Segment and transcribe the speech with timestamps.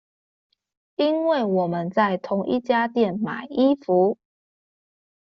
[0.95, 4.17] 因為我們在同一家店買衣服